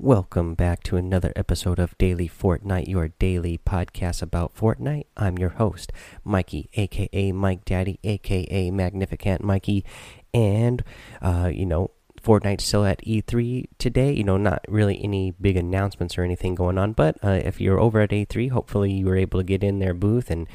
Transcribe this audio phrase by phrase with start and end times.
[0.00, 5.06] Welcome back to another episode of Daily Fortnite, your daily podcast about Fortnite.
[5.16, 5.90] I'm your host,
[6.22, 9.84] Mikey, aka Mike Daddy, aka Magnificent Mikey.
[10.32, 10.84] And,
[11.20, 11.90] uh, you know,
[12.22, 14.12] Fortnite's still at E3 today.
[14.12, 17.80] You know, not really any big announcements or anything going on, but uh, if you're
[17.80, 20.46] over at E3, hopefully you were able to get in their booth and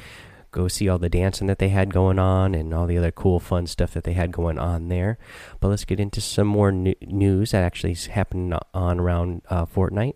[0.54, 3.40] go see all the dancing that they had going on and all the other cool,
[3.40, 5.18] fun stuff that they had going on there.
[5.60, 10.14] But let's get into some more news that actually is happening on around uh, Fortnite.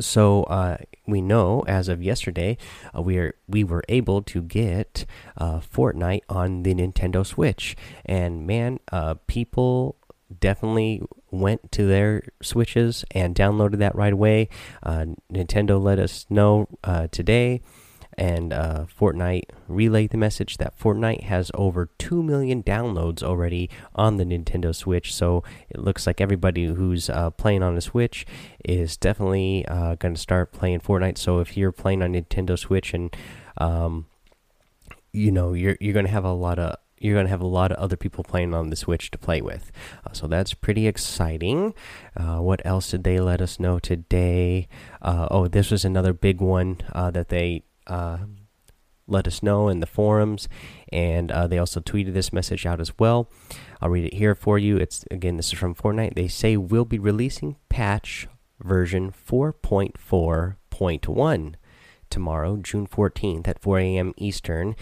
[0.00, 0.76] So uh,
[1.06, 2.56] we know as of yesterday,
[2.96, 5.04] uh, we are we were able to get
[5.36, 7.76] uh, Fortnite on the Nintendo Switch,
[8.06, 9.96] and man, uh, people
[10.40, 14.48] definitely went to their switches and downloaded that right away.
[14.82, 16.68] Uh, Nintendo let us know
[17.10, 17.60] today
[18.16, 24.16] and uh, Fortnite relayed the message that Fortnite has over 2 million downloads already on
[24.16, 25.14] the Nintendo Switch.
[25.14, 28.26] So it looks like everybody who's uh, playing on the Switch
[28.64, 31.18] is definitely uh, going to start playing Fortnite.
[31.18, 33.14] So if you're playing on Nintendo Switch and
[33.58, 34.06] um,
[35.12, 37.46] you know you're you're going to have a lot of you're going to have a
[37.46, 39.70] lot of other people playing on the Switch to play with.
[40.06, 41.74] Uh, so that's pretty exciting.
[42.16, 44.68] Uh, what else did they let us know today?
[45.02, 47.62] Uh, oh, this was another big one uh, that they
[49.06, 50.48] let us know in the forums,
[50.92, 53.28] and uh, they also tweeted this message out as well.
[53.80, 54.78] I'll read it here for you.
[54.78, 56.14] It's again, this is from Fortnite.
[56.14, 58.26] They say we'll be releasing patch
[58.60, 61.54] version 4.4.1
[62.10, 64.14] tomorrow, June 14th at 4 a.m.
[64.16, 64.76] Eastern,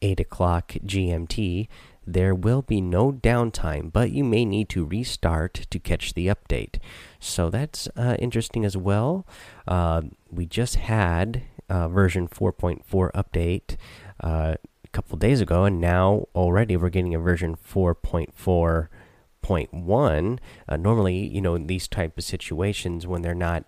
[0.00, 1.66] 8 o'clock GMT.
[2.06, 6.78] There will be no downtime, but you may need to restart to catch the update.
[7.18, 9.26] So that's uh, interesting as well.
[9.66, 13.76] Uh, we just had uh, version 4.4 update
[14.22, 20.38] uh, a couple days ago, and now already we're getting a version 4.4.1.
[20.68, 23.64] Uh, normally, you know, in these type of situations when they're not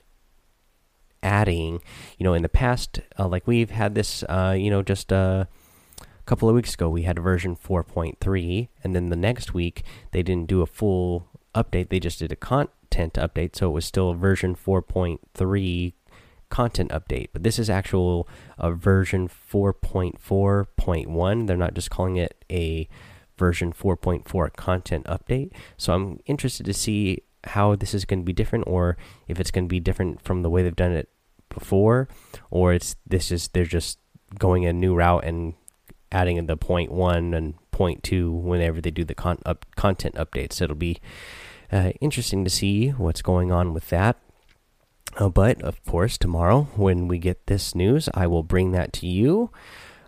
[1.22, 1.80] adding,
[2.18, 5.48] you know, in the past, uh, like we've had this, uh, you know, just a
[6.26, 9.82] couple of weeks ago, we had a version 4.3, and then the next week
[10.12, 13.86] they didn't do a full update; they just did a content update, so it was
[13.86, 15.94] still version 4.3
[16.50, 18.28] content update, but this is actual
[18.58, 21.46] uh, version 4.4.1.
[21.46, 22.88] They're not just calling it a
[23.36, 25.52] version 4.4 content update.
[25.76, 28.96] So I'm interested to see how this is going to be different, or
[29.28, 31.08] if it's going to be different from the way they've done it
[31.48, 32.08] before,
[32.50, 33.98] or it's this is they're just
[34.38, 35.54] going a new route and
[36.10, 40.14] adding in the point one and point two whenever they do the con up content
[40.16, 40.60] updates.
[40.60, 40.98] It'll be
[41.70, 44.16] uh, interesting to see what's going on with that.
[45.18, 49.06] Uh, but of course, tomorrow when we get this news, I will bring that to
[49.06, 49.50] you.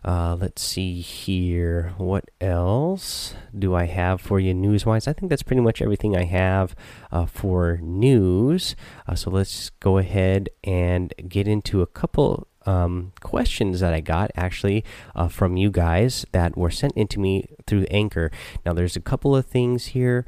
[0.02, 1.92] Uh, let's see here.
[1.98, 5.06] What else do I have for you news wise?
[5.06, 6.74] I think that's pretty much everything I have
[7.12, 8.76] uh, for news.
[9.06, 14.30] Uh, so let's go ahead and get into a couple um, questions that I got
[14.36, 14.84] actually
[15.14, 18.30] uh, from you guys that were sent into me through Anchor.
[18.64, 20.24] Now, there's a couple of things here.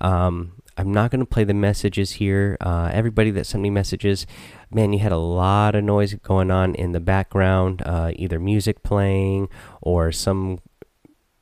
[0.00, 2.56] Um, I'm not going to play the messages here.
[2.60, 4.26] Uh, everybody that sent me messages,
[4.70, 8.82] man, you had a lot of noise going on in the background, uh, either music
[8.82, 9.48] playing
[9.80, 10.58] or some,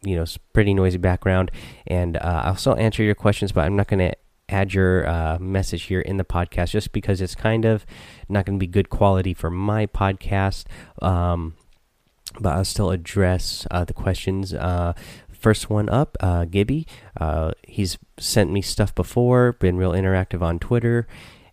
[0.02, 1.50] you know, pretty noisy background.
[1.86, 4.16] And uh, I'll still answer your questions, but I'm not going to
[4.48, 7.84] add your uh, message here in the podcast just because it's kind of
[8.28, 10.66] not going to be good quality for my podcast.
[11.02, 11.54] Um,
[12.40, 14.54] but I'll still address uh, the questions.
[15.44, 16.86] First one up, uh, Gibby.
[17.20, 21.06] Uh, he's sent me stuff before, been real interactive on Twitter.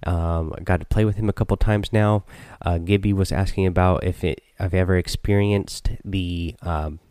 [0.06, 2.24] Um, got to play with him a couple times now.
[2.62, 7.02] Uh, Gibby was asking about if it, I've ever experienced the um,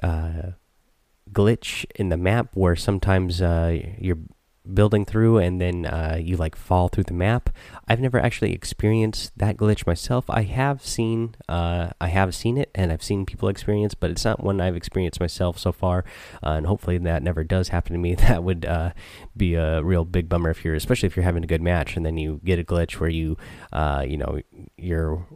[0.00, 0.52] uh,
[1.32, 4.20] glitch in the map where sometimes uh, you're
[4.72, 7.50] building through and then uh, you like fall through the map.
[7.86, 10.24] I've never actually experienced that glitch myself.
[10.28, 14.24] I have seen uh, I have seen it and I've seen people experience, but it's
[14.24, 16.04] not one I've experienced myself so far.
[16.42, 18.16] Uh, and hopefully that never does happen to me.
[18.24, 18.92] That would uh,
[19.36, 22.06] be a real big bummer if you're, especially if you're having a good match and
[22.06, 23.36] then you get a glitch where you,
[23.70, 24.40] uh, you know,
[24.78, 25.26] you're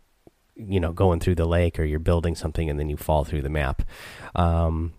[0.56, 3.42] you know going through the lake or you're building something and then you fall through
[3.42, 3.82] the map
[4.34, 4.92] um,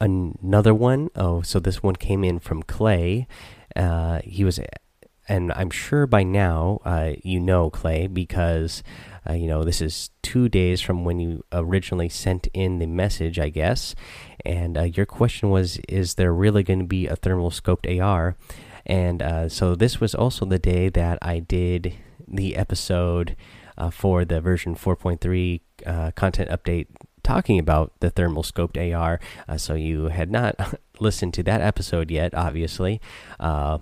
[0.00, 1.10] another one.
[1.16, 3.26] Oh, so this one came in from Clay.
[3.74, 4.60] Uh, he was,
[5.28, 8.82] and I'm sure by now uh, you know Clay because
[9.28, 13.38] uh, you know this is two days from when you originally sent in the message,
[13.38, 13.94] I guess.
[14.44, 18.36] And uh, your question was, is there really going to be a thermal scoped AR?
[18.86, 21.94] And uh, so this was also the day that I did
[22.26, 23.36] the episode
[23.76, 25.60] uh, for the version 4.3
[26.14, 26.86] content update
[27.28, 29.20] talking about the thermal scoped AR.
[29.46, 30.56] Uh, so you had not
[30.98, 33.02] listened to that episode yet, obviously.
[33.38, 33.78] Uh,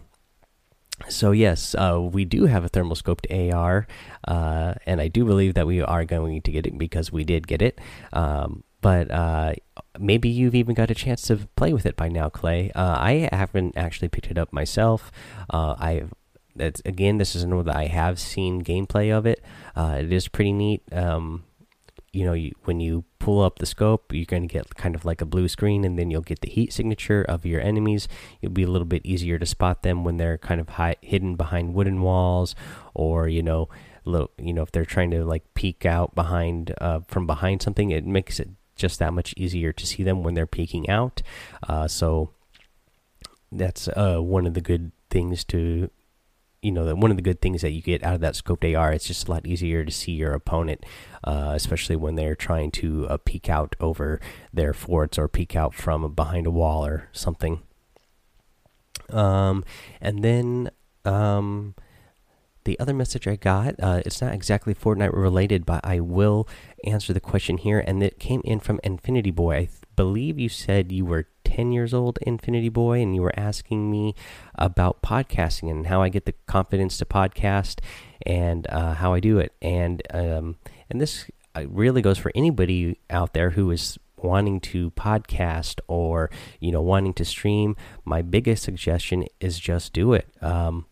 [1.08, 3.86] so yes, uh, we do have a thermal scoped AR,
[4.26, 7.46] uh, and I do believe that we are going to get it because we did
[7.46, 7.78] get it.
[8.12, 9.54] Um, but uh,
[9.98, 12.72] maybe you've even got a chance to play with it by now, Clay.
[12.74, 15.12] Uh, I haven't actually picked it up myself.
[15.50, 16.04] I
[16.58, 19.44] again, this is another that I have seen gameplay of it.
[19.76, 20.82] It is pretty neat.
[20.90, 21.44] Um,
[22.16, 25.04] you know, you, when you pull up the scope, you're going to get kind of
[25.04, 28.08] like a blue screen, and then you'll get the heat signature of your enemies.
[28.40, 31.36] It'll be a little bit easier to spot them when they're kind of high, hidden
[31.36, 32.54] behind wooden walls,
[32.94, 33.68] or you know,
[34.06, 37.90] little, you know, if they're trying to like peek out behind uh, from behind something,
[37.90, 41.20] it makes it just that much easier to see them when they're peeking out.
[41.68, 42.30] Uh, so
[43.52, 45.90] that's uh, one of the good things to
[46.62, 48.92] you know one of the good things that you get out of that scoped AR.
[48.92, 50.84] It's just a lot easier to see your opponent,
[51.24, 54.20] uh, especially when they're trying to uh, peek out over
[54.52, 57.60] their forts or peek out from behind a wall or something.
[59.10, 59.64] Um,
[60.00, 60.70] and then
[61.04, 61.74] um,
[62.66, 66.46] the other message I got, uh, it's not exactly Fortnite related, but I will
[66.84, 67.78] answer the question here.
[67.78, 69.56] And it came in from Infinity Boy.
[69.56, 73.90] I believe you said you were 10 years old, Infinity Boy, and you were asking
[73.90, 74.14] me
[74.56, 77.78] about podcasting and how I get the confidence to podcast
[78.26, 79.54] and uh, how I do it.
[79.62, 80.56] And um,
[80.90, 86.30] and this uh, really goes for anybody out there who is wanting to podcast or
[86.58, 87.76] you know wanting to stream.
[88.04, 90.26] My biggest suggestion is just do it.
[90.42, 90.86] Um,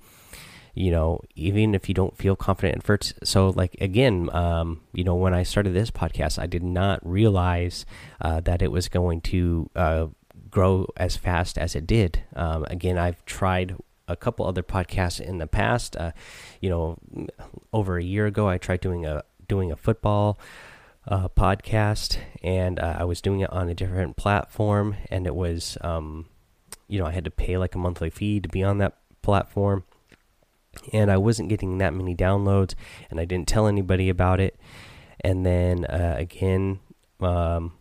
[0.75, 5.05] you know even if you don't feel confident at first so like again um, you
[5.05, 7.87] know when i started this podcast i did not realize
[8.21, 10.07] uh, that it was going to uh,
[10.51, 12.23] grow as fast as it did.
[12.35, 13.77] Um, again i've tried
[14.07, 15.97] a couple other podcasts in the past.
[15.97, 16.13] Uh,
[16.61, 16.99] you know
[17.73, 20.39] over a year ago i tried doing a doing a football
[21.07, 25.79] uh, podcast and uh, i was doing it on a different platform and it was
[25.83, 26.27] um,
[26.89, 29.85] you know i had to pay like a monthly fee to be on that platform
[30.93, 32.75] and I wasn't getting that many downloads,
[33.11, 34.59] and I didn't tell anybody about it.
[35.21, 36.81] And then uh, again,
[37.21, 37.73] um,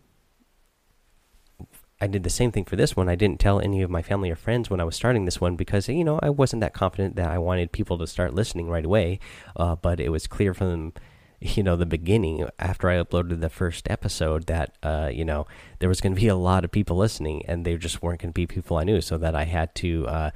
[2.00, 3.08] I did the same thing for this one.
[3.08, 5.56] I didn't tell any of my family or friends when I was starting this one
[5.56, 8.84] because you know I wasn't that confident that I wanted people to start listening right
[8.84, 9.20] away.
[9.56, 10.92] Uh, but it was clear from
[11.40, 15.46] you know the beginning after I uploaded the first episode that uh, you know
[15.78, 18.32] there was going to be a lot of people listening, and they just weren't going
[18.32, 20.30] to be people I knew, so that I had to uh,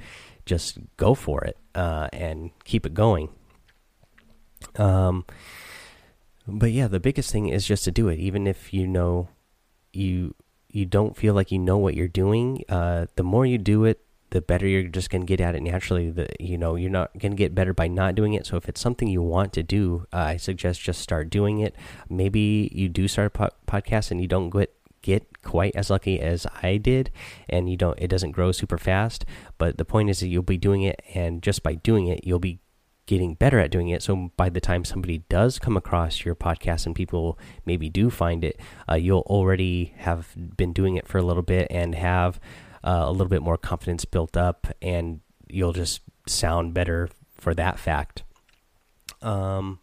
[0.49, 3.29] just go for it uh, and keep it going.
[4.75, 5.25] Um,
[6.47, 9.29] but yeah, the biggest thing is just to do it, even if you know
[9.93, 10.33] you
[10.71, 12.63] you don't feel like you know what you're doing.
[12.67, 14.01] Uh, the more you do it,
[14.31, 16.09] the better you're just gonna get at it naturally.
[16.09, 18.45] The you know you're not gonna get better by not doing it.
[18.45, 21.75] So if it's something you want to do, uh, I suggest just start doing it.
[22.09, 26.19] Maybe you do start a po podcast and you don't get get quite as lucky
[26.19, 27.11] as I did,
[27.47, 29.25] and you don't it doesn't grow super fast.
[29.57, 32.39] But the point is that you'll be doing it, and just by doing it, you'll
[32.39, 32.59] be
[33.05, 34.03] getting better at doing it.
[34.03, 38.43] So by the time somebody does come across your podcast and people maybe do find
[38.43, 42.39] it, uh, you'll already have been doing it for a little bit and have
[42.83, 47.79] uh, a little bit more confidence built up, and you'll just sound better for that
[47.79, 48.23] fact.
[49.21, 49.79] Um,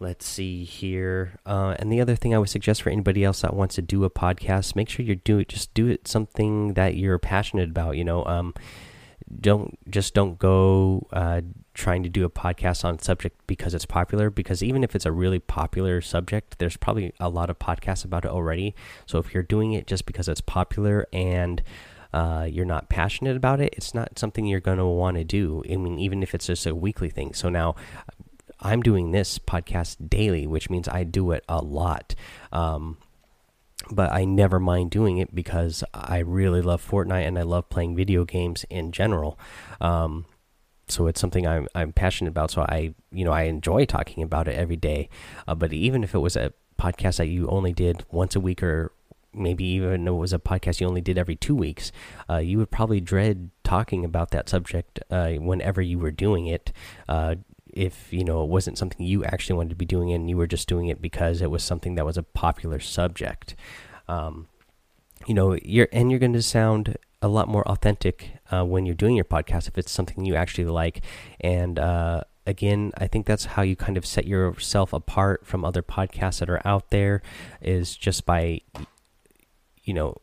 [0.00, 1.38] Let's see here.
[1.46, 4.04] Uh, and the other thing I would suggest for anybody else that wants to do
[4.04, 7.96] a podcast, make sure you do it, just do it something that you're passionate about.
[7.96, 8.54] You know, um,
[9.40, 11.42] don't just don't go uh,
[11.74, 14.30] trying to do a podcast on subject because it's popular.
[14.30, 18.24] Because even if it's a really popular subject, there's probably a lot of podcasts about
[18.24, 18.74] it already.
[19.06, 21.62] So if you're doing it just because it's popular and
[22.12, 25.62] uh, you're not passionate about it, it's not something you're going to want to do.
[25.70, 27.32] I mean, even if it's just a weekly thing.
[27.32, 27.74] So now,
[28.64, 32.14] I'm doing this podcast daily, which means I do it a lot.
[32.50, 32.96] Um,
[33.90, 37.94] but I never mind doing it because I really love Fortnite and I love playing
[37.94, 39.38] video games in general.
[39.80, 40.24] Um,
[40.88, 42.50] so it's something I'm I'm passionate about.
[42.50, 45.08] So I you know I enjoy talking about it every day.
[45.46, 48.62] Uh, but even if it was a podcast that you only did once a week
[48.62, 48.92] or
[49.32, 51.92] maybe even it was a podcast you only did every two weeks,
[52.30, 56.72] uh, you would probably dread talking about that subject uh, whenever you were doing it,
[57.08, 57.34] uh,
[57.74, 60.46] if you know it wasn't something you actually wanted to be doing and you were
[60.46, 63.54] just doing it because it was something that was a popular subject.
[64.08, 64.48] Um,
[65.26, 68.94] you know you're and you're going to sound a lot more authentic uh, when you're
[68.94, 71.02] doing your podcast if it's something you actually like.
[71.40, 75.82] And uh, again i think that's how you kind of set yourself apart from other
[75.82, 77.22] podcasts that are out there
[77.62, 78.60] is just by
[79.84, 80.14] you know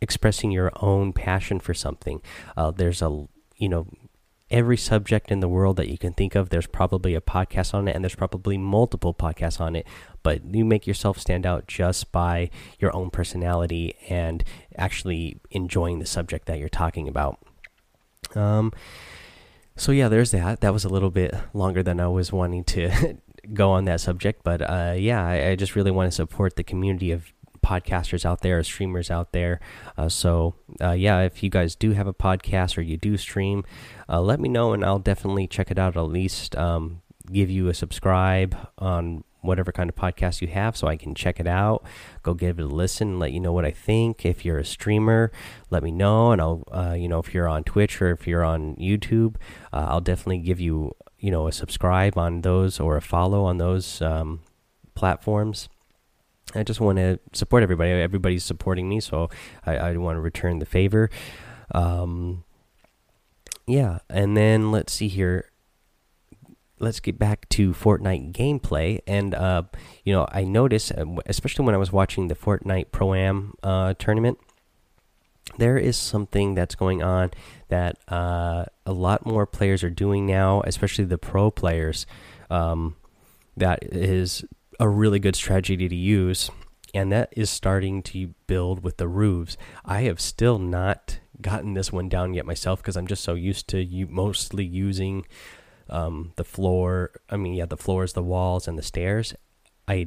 [0.00, 2.20] expressing your own passion for something.
[2.56, 3.26] Uh, there's a
[3.56, 3.88] you know
[4.50, 6.50] every subject in the world that you can think of.
[6.50, 9.86] There's probably a podcast on it, and there's probably multiple podcasts on it.
[10.22, 14.44] But you make yourself stand out just by your own personality and
[14.76, 17.38] actually enjoying the subject that you're talking about.
[18.34, 18.72] Um,
[19.76, 20.60] so yeah, there's that.
[20.60, 23.18] That was a little bit longer than I was wanting to
[23.52, 26.64] go on that subject, but uh, yeah, I, I, just really want to support the
[26.64, 27.32] community of
[27.64, 29.58] podcasters out there, streamers out there.
[29.96, 33.64] Uh, so uh, yeah, if you guys do have a podcast or you do stream,
[34.08, 35.96] uh, let me know and I'll definitely check it out.
[35.96, 37.02] At least um,
[37.32, 41.38] give you a subscribe on whatever kind of podcast you have so I can check
[41.38, 41.84] it out.
[42.22, 44.24] Go give it a listen, let you know what I think.
[44.24, 45.30] If you're a streamer,
[45.70, 48.44] let me know, and I'll, uh, you know, if you're on Twitch or if you're
[48.44, 49.36] on YouTube,
[49.72, 53.58] uh, I'll definitely give you, you know, a subscribe on those or a follow on
[53.58, 54.40] those um,
[54.94, 55.68] platforms.
[56.54, 57.90] I just want to support everybody.
[57.90, 59.30] Everybody's supporting me, so
[59.64, 61.10] I, I want to return the favor.
[61.72, 62.44] Um,
[63.66, 65.50] yeah, and then let's see here
[66.78, 69.00] let's get back to Fortnite gameplay.
[69.06, 69.64] And uh,
[70.04, 73.94] you know, I noticed, uh, especially when I was watching the Fortnite Pro Am uh,
[73.98, 74.38] tournament,
[75.58, 77.30] there is something that's going on
[77.68, 82.06] that uh, a lot more players are doing now, especially the pro players.
[82.50, 82.96] Um,
[83.56, 84.44] that is
[84.80, 86.50] a really good strategy to use,
[86.92, 89.56] and that is starting to build with the roofs.
[89.84, 93.68] I have still not gotten this one down yet myself because I'm just so used
[93.68, 95.26] to you mostly using
[95.88, 97.12] um, the floor.
[97.28, 99.34] I mean, yeah, the floors, the walls, and the stairs.
[99.86, 100.06] I,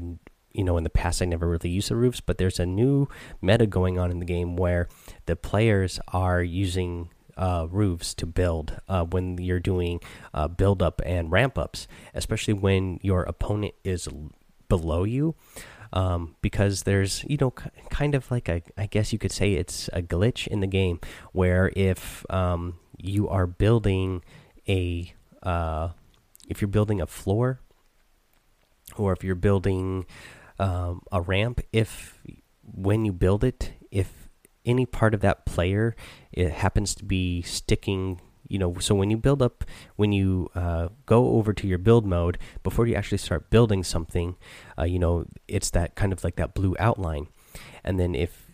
[0.51, 3.07] you know, in the past I never really used the roofs, but there's a new
[3.41, 4.87] meta going on in the game where
[5.25, 9.99] the players are using uh, roofs to build uh, when you're doing
[10.33, 14.07] uh, build up and ramp ups, especially when your opponent is
[14.69, 15.35] below you.
[15.93, 19.89] Um, because there's, you know, kind of like a, I guess you could say it's
[19.93, 20.99] a glitch in the game
[21.31, 24.21] where if um, you are building
[24.67, 25.89] a uh,
[26.49, 27.61] if you're building a floor
[28.97, 30.05] or if you're building
[30.59, 32.19] um, a ramp, if
[32.63, 34.27] when you build it, if
[34.65, 35.95] any part of that player
[36.33, 39.63] it happens to be sticking you know so when you build up
[39.95, 44.35] when you uh, go over to your build mode before you actually start building something
[44.77, 47.27] uh, you know it's that kind of like that blue outline.
[47.83, 48.46] And then if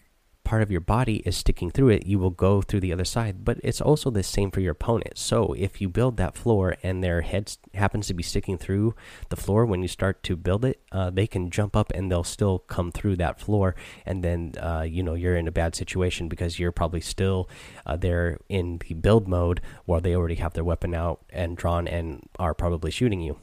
[0.43, 3.45] part of your body is sticking through it, you will go through the other side.
[3.45, 5.17] But it's also the same for your opponent.
[5.17, 8.95] So if you build that floor and their head happens to be sticking through
[9.29, 12.23] the floor when you start to build it, uh, they can jump up and they'll
[12.23, 13.75] still come through that floor.
[14.05, 17.49] And then, uh, you know, you're in a bad situation because you're probably still
[17.85, 21.87] uh, there in the build mode while they already have their weapon out and drawn
[21.87, 23.37] and are probably shooting you.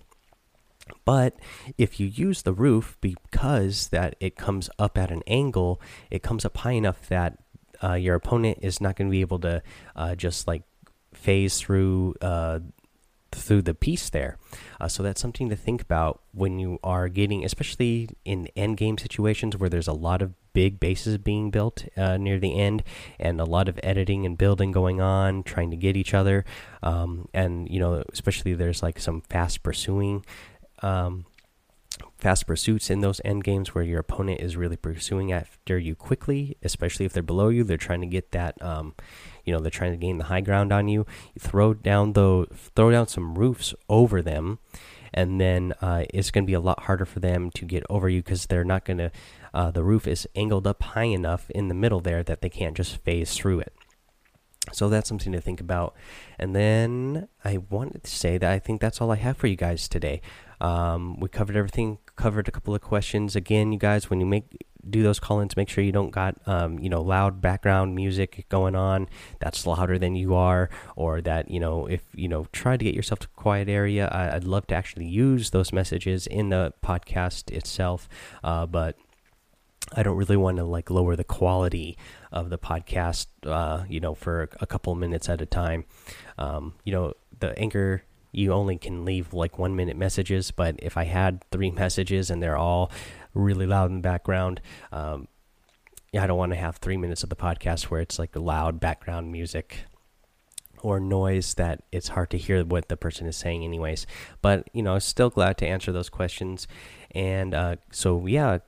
[1.05, 1.37] But
[1.79, 5.81] if you use the roof because that it comes up at an angle,
[6.11, 7.39] it comes up high enough that
[7.83, 9.63] uh, your opponent is not going to be able to
[9.97, 10.63] uh, just like
[11.13, 12.61] phase through uh,
[13.33, 14.39] through the piece there.
[14.81, 18.99] Uh, so that's something to think about when you are getting, especially in end game
[18.99, 22.83] situations where there's a lot of big bases being built uh, near the end
[23.21, 26.45] and a lot of editing and building going on, trying to get each other.
[26.83, 30.25] Um, and, you know, especially there's like some fast pursuing
[30.83, 31.27] um,
[32.19, 36.57] fast pursuits in those end games where your opponent is really pursuing after you quickly,
[36.63, 37.65] especially if they're below you.
[37.65, 38.95] They're trying to get that, um,
[39.45, 41.07] you know, they're trying to gain the high ground on you.
[41.35, 42.47] You throw down the
[42.77, 44.59] throw down some roofs over them,
[45.13, 48.09] and then uh, it's going to be a lot harder for them to get over
[48.09, 49.11] you because they're not going to.
[49.53, 52.77] Uh, the roof is angled up high enough in the middle there that they can't
[52.77, 53.75] just phase through it.
[54.73, 55.97] So that's something to think about.
[56.39, 59.57] And then I wanted to say that I think that's all I have for you
[59.57, 60.21] guys today.
[60.61, 61.99] Um, we covered everything.
[62.17, 63.35] Covered a couple of questions.
[63.35, 64.45] Again, you guys, when you make
[64.89, 68.75] do those call-ins, make sure you don't got um, you know loud background music going
[68.75, 72.85] on that's louder than you are, or that you know if you know try to
[72.85, 74.09] get yourself to a quiet area.
[74.09, 78.09] I, would love to actually use those messages in the podcast itself,
[78.45, 78.97] uh, but
[79.93, 81.99] I don't really want to like lower the quality
[82.31, 85.85] of the podcast, uh, you know, for a couple minutes at a time.
[86.39, 90.51] Um, you know, the anchor you only can leave like one minute messages.
[90.51, 92.91] But if I had three messages and they're all
[93.35, 94.61] really loud in the background,
[94.93, 95.29] um,
[96.15, 99.31] I don't want to have three minutes of the podcast where it's like loud background
[99.31, 99.85] music
[100.83, 104.07] or noise that it's hard to hear what the person is saying, anyways.
[104.43, 106.67] But you know, still glad to answer those questions.
[107.13, 108.59] And uh, so, yeah,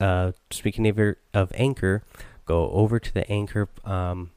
[0.00, 2.02] uh, speaking of, of Anchor,
[2.46, 4.30] go over to the Anchor um,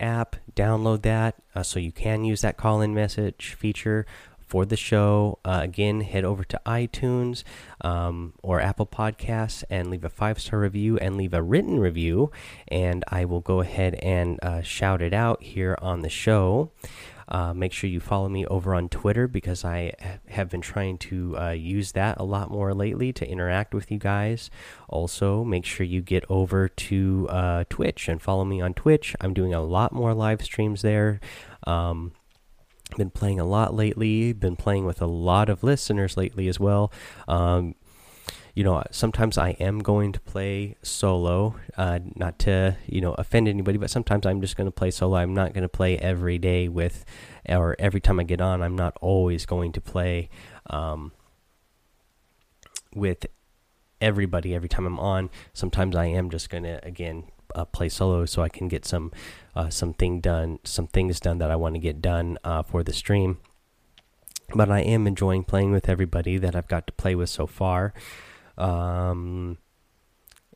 [0.00, 4.06] app, download that uh, so you can use that call in message feature
[4.46, 5.38] for the show.
[5.44, 7.42] Uh, again, head over to iTunes
[7.80, 12.30] um, or Apple Podcasts and leave a five star review and leave a written review.
[12.68, 16.70] And I will go ahead and uh, shout it out here on the show.
[17.34, 19.94] Uh, make sure you follow me over on Twitter because I
[20.28, 23.98] have been trying to uh, use that a lot more lately to interact with you
[23.98, 24.50] guys.
[24.88, 29.16] Also, make sure you get over to uh, Twitch and follow me on Twitch.
[29.20, 31.18] I'm doing a lot more live streams there.
[31.66, 32.12] Um,
[32.96, 34.32] been playing a lot lately.
[34.32, 36.92] Been playing with a lot of listeners lately as well.
[37.26, 37.74] Um,
[38.54, 43.48] you know, sometimes I am going to play solo, uh, not to you know offend
[43.48, 45.16] anybody, but sometimes I'm just going to play solo.
[45.16, 47.04] I'm not going to play every day with,
[47.48, 48.62] or every time I get on.
[48.62, 50.28] I'm not always going to play
[50.70, 51.10] um,
[52.94, 53.26] with
[54.00, 55.30] everybody every time I'm on.
[55.52, 57.24] Sometimes I am just going to again
[57.56, 59.10] uh, play solo so I can get some
[59.56, 62.92] uh, something done, some things done that I want to get done uh, for the
[62.92, 63.38] stream.
[64.54, 67.92] But I am enjoying playing with everybody that I've got to play with so far.
[68.56, 69.58] Um,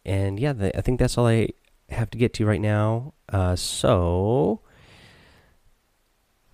[0.04, 1.48] and yeah, the, I think that's all I
[1.90, 3.14] have to get to right now.
[3.28, 4.60] Uh, so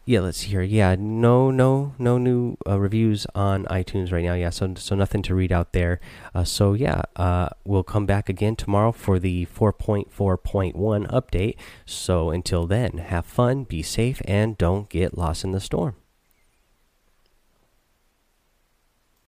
[0.07, 0.63] yeah, let's see here.
[0.63, 4.35] Yeah, no, no, no new uh, reviews on iTunes right now.
[4.35, 5.99] Yeah, so so nothing to read out there.
[6.35, 10.75] Uh, so yeah, uh, we'll come back again tomorrow for the 4.4.1
[11.11, 11.57] update.
[11.87, 15.97] So until then, have fun, be safe, and don't get lost in the storm.